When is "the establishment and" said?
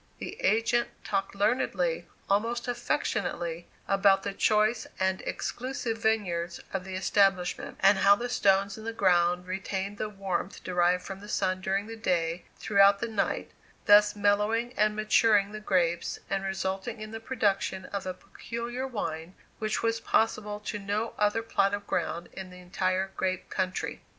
6.85-7.99